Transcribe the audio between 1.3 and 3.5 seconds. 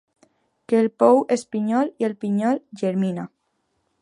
és pinyol i el pinyol germina.